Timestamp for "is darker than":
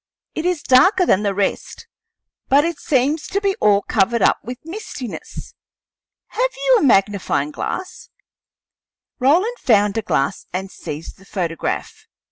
0.47-1.21